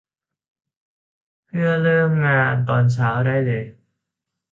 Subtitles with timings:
[1.45, 3.63] เพื่อเริ่มงานตอนเช้าได้เลย